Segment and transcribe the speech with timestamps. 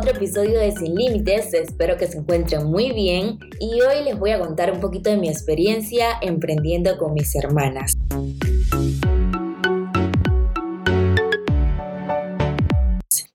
[0.00, 4.30] otro episodio de Sin Límites, espero que se encuentren muy bien y hoy les voy
[4.30, 7.92] a contar un poquito de mi experiencia emprendiendo con mis hermanas.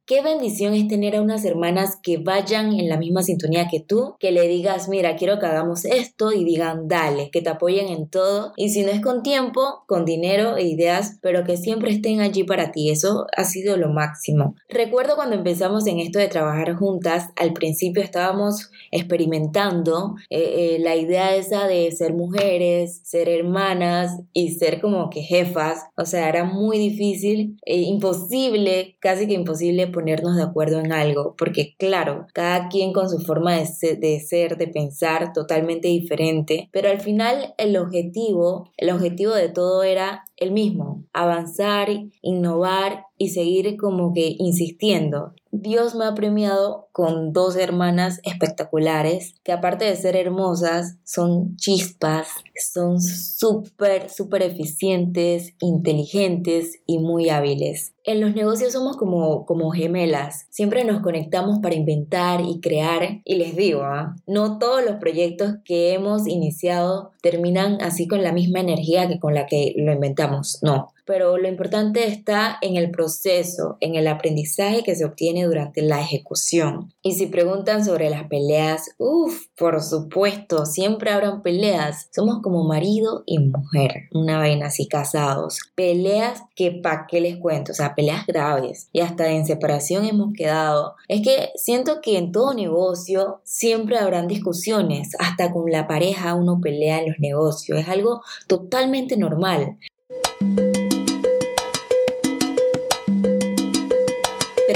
[0.08, 4.14] Qué bendición es tener a unas hermanas que vayan en la misma sintonía que tú,
[4.20, 8.08] que le digas, mira, quiero que hagamos esto y digan, dale, que te apoyen en
[8.08, 8.54] todo.
[8.56, 12.44] Y si no es con tiempo, con dinero e ideas, pero que siempre estén allí
[12.44, 12.92] para ti.
[12.92, 14.54] Eso ha sido lo máximo.
[14.70, 20.96] Recuerdo cuando empezamos en esto de trabajar juntas, al principio estábamos experimentando eh, eh, la
[20.96, 25.88] idea esa de ser mujeres, ser hermanas y ser como que jefas.
[25.98, 31.36] O sea, era muy difícil, e imposible, casi que imposible ponernos de acuerdo en algo,
[31.38, 36.70] porque claro, cada quien con su forma de ser, de, ser, de pensar totalmente diferente,
[36.72, 41.90] pero al final el objetivo, el objetivo de todo era el mismo, avanzar,
[42.22, 45.34] innovar y seguir como que insistiendo.
[45.52, 52.28] Dios me ha premiado con dos hermanas espectaculares que aparte de ser hermosas, son chispas,
[52.74, 57.94] son súper, súper eficientes, inteligentes y muy hábiles.
[58.04, 63.36] En los negocios somos como, como gemelas, siempre nos conectamos para inventar y crear y
[63.36, 64.16] les digo, ¿ah?
[64.28, 69.34] no todos los proyectos que hemos iniciado terminan así con la misma energía que con
[69.34, 70.25] la que lo inventamos,
[70.62, 75.82] no pero lo importante está en el proceso, en el aprendizaje que se obtiene durante
[75.82, 76.94] la ejecución.
[77.04, 82.10] Y si preguntan sobre las peleas, uff, por supuesto, siempre habrán peleas.
[82.12, 85.60] Somos como marido y mujer, una vaina así casados.
[85.76, 88.90] Peleas que pa' qué les cuento, o sea, peleas graves.
[88.92, 90.96] Y hasta en separación hemos quedado.
[91.08, 96.60] Es que siento que en todo negocio siempre habrán discusiones, hasta con la pareja uno
[96.60, 97.80] pelea en los negocios.
[97.80, 99.78] Es algo totalmente normal.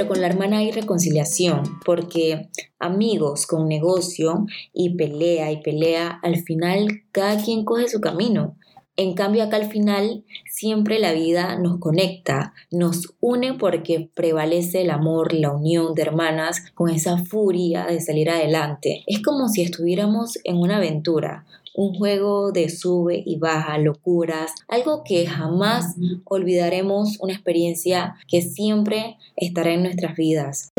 [0.09, 2.49] Con la hermana hay reconciliación, porque
[2.79, 8.57] amigos con negocio y pelea y pelea, al final cada quien coge su camino.
[8.99, 14.89] En cambio, acá al final siempre la vida nos conecta, nos une porque prevalece el
[14.89, 19.05] amor, la unión de hermanas con esa furia de salir adelante.
[19.07, 25.05] Es como si estuviéramos en una aventura, un juego de sube y baja, locuras, algo
[25.05, 25.95] que jamás
[26.25, 30.73] olvidaremos, una experiencia que siempre estará en nuestras vidas.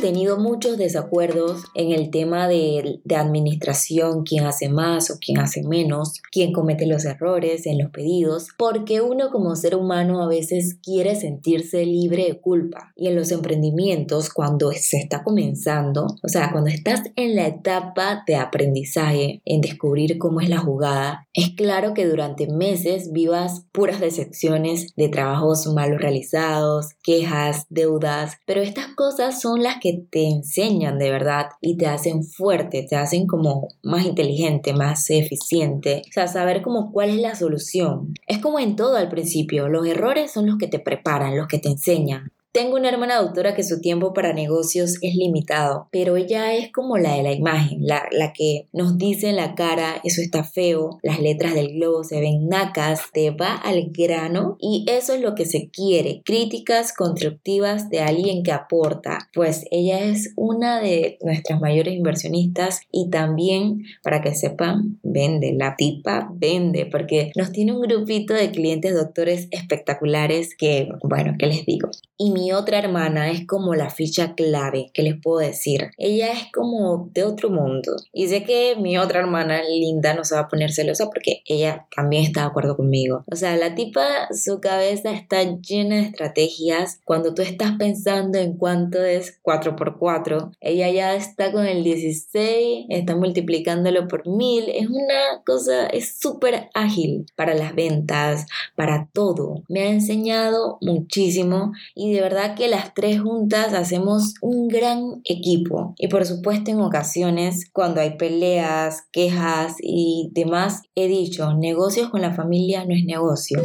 [0.00, 5.62] Tenido muchos desacuerdos en el tema de, de, administración, quién hace más o quién hace
[5.62, 10.78] menos, quién comete los errores en los pedidos, porque uno como ser humano a veces
[10.82, 12.92] quiere sentirse libre de culpa.
[12.96, 18.22] Y en los emprendimientos, cuando se está comenzando, o sea, cuando estás en la etapa
[18.26, 24.00] de aprendizaje, en descubrir cómo es la jugada, es claro que durante meses vivas puras
[24.00, 30.98] decepciones de trabajos malos realizados, quejas, deudas, pero estas cosas son las que te enseñan
[30.98, 36.02] de verdad y te hacen fuerte, te hacen como más inteligente, más eficiente.
[36.08, 38.14] O sea, saber como cuál es la solución.
[38.26, 41.58] Es como en todo al principio, los errores son los que te preparan, los que
[41.58, 42.30] te enseñan.
[42.50, 46.96] Tengo una hermana doctora que su tiempo para negocios es limitado, pero ella es como
[46.96, 50.98] la de la imagen, la, la que nos dice en la cara, eso está feo,
[51.02, 55.34] las letras del globo se ven nacas, te va al grano y eso es lo
[55.34, 61.60] que se quiere, críticas constructivas de alguien que aporta, pues ella es una de nuestras
[61.60, 67.82] mayores inversionistas y también, para que sepan, vende, la tipa vende, porque nos tiene un
[67.82, 71.90] grupito de clientes doctores espectaculares que, bueno, ¿qué les digo?
[72.16, 75.90] Y mi otra hermana es como la ficha clave, ¿qué les puedo decir?
[75.96, 77.96] Ella es como de otro mundo.
[78.12, 81.86] Y sé que mi otra hermana, Linda, no se va a poner celosa porque ella
[81.94, 83.24] también está de acuerdo conmigo.
[83.30, 87.00] O sea, la tipa, su cabeza está llena de estrategias.
[87.04, 93.16] Cuando tú estás pensando en cuánto es 4x4, ella ya está con el 16, está
[93.16, 94.68] multiplicándolo por 1000.
[94.70, 98.46] Es una cosa, es súper ágil para las ventas,
[98.76, 99.62] para todo.
[99.68, 105.94] Me ha enseñado muchísimo y de verdad que las tres juntas hacemos un gran equipo.
[105.96, 112.20] Y por supuesto en ocasiones, cuando hay peleas, quejas y demás, he dicho, negocios con
[112.20, 113.60] la familia no es negocio.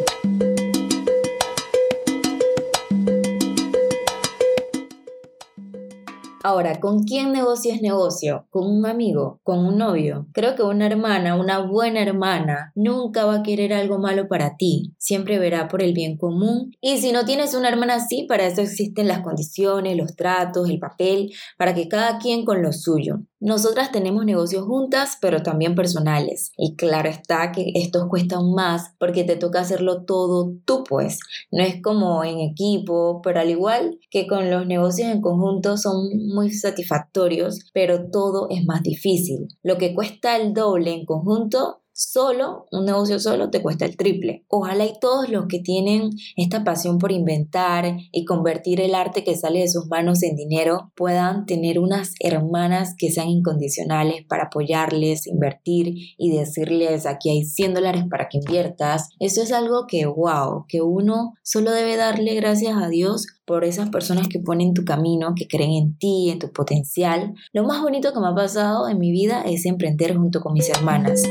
[6.45, 8.47] Ahora, ¿con quién negocio es negocio?
[8.49, 9.39] ¿Con un amigo?
[9.43, 10.27] ¿Con un novio?
[10.33, 14.93] Creo que una hermana, una buena hermana, nunca va a querer algo malo para ti.
[14.97, 16.75] Siempre verá por el bien común.
[16.81, 20.79] Y si no tienes una hermana así, para eso existen las condiciones, los tratos, el
[20.79, 23.21] papel, para que cada quien con lo suyo.
[23.45, 26.53] Nosotras tenemos negocios juntas, pero también personales.
[26.55, 31.19] Y claro está que estos cuestan más porque te toca hacerlo todo tú, pues.
[31.51, 36.07] No es como en equipo, pero al igual que con los negocios en conjunto son
[36.33, 39.49] muy satisfactorios, pero todo es más difícil.
[39.61, 44.45] Lo que cuesta el doble en conjunto Solo, un negocio solo te cuesta el triple.
[44.47, 49.37] Ojalá y todos los que tienen esta pasión por inventar y convertir el arte que
[49.37, 55.27] sale de sus manos en dinero puedan tener unas hermanas que sean incondicionales para apoyarles,
[55.27, 59.09] invertir y decirles aquí hay 100 dólares para que inviertas.
[59.19, 63.89] Eso es algo que, wow, que uno solo debe darle gracias a Dios por esas
[63.89, 67.35] personas que ponen tu camino, que creen en ti, en tu potencial.
[67.51, 70.69] Lo más bonito que me ha pasado en mi vida es emprender junto con mis
[70.69, 71.21] hermanas.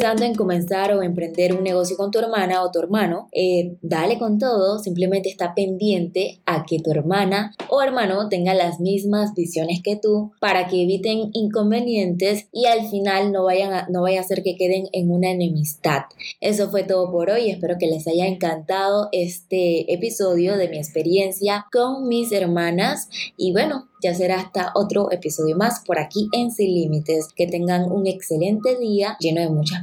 [0.00, 4.18] Pensando en comenzar o emprender un negocio con tu hermana o tu hermano, eh, dale
[4.18, 9.82] con todo, simplemente está pendiente a que tu hermana o hermano tenga las mismas visiones
[9.84, 14.42] que tú para que eviten inconvenientes y al final no, vayan no vaya a ser
[14.42, 16.04] que queden en una enemistad.
[16.40, 21.66] Eso fue todo por hoy, espero que les haya encantado este episodio de mi experiencia
[21.70, 26.74] con mis hermanas y bueno, ya será hasta otro episodio más por aquí en Sin
[26.74, 27.28] Límites.
[27.34, 29.82] Que tengan un excelente día lleno de muchas